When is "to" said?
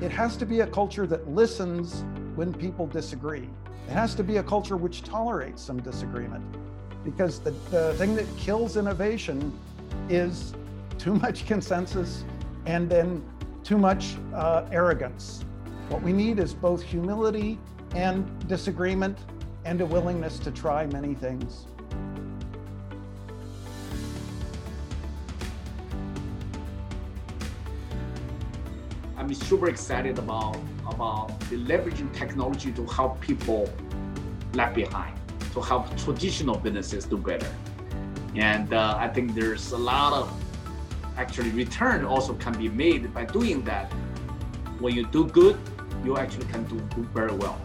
0.36-0.46, 4.16-4.24, 20.40-20.50, 32.72-32.84, 35.52-35.60